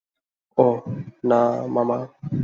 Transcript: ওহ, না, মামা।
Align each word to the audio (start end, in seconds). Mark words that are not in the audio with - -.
ওহ, 0.57 0.77
না, 1.25 1.39
মামা। 1.67 1.97